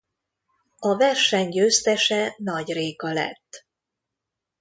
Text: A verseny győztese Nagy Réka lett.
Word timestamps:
A 0.79 0.95
verseny 0.95 1.49
győztese 1.49 2.33
Nagy 2.37 2.73
Réka 2.73 3.13
lett. 3.13 3.65